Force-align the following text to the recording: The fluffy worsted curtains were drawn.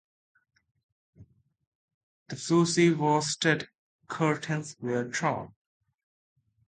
The 2.29 2.35
fluffy 2.35 2.91
worsted 2.91 3.69
curtains 4.07 4.75
were 4.79 5.03
drawn. 5.03 5.53